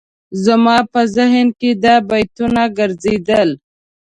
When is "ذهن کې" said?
1.15-1.69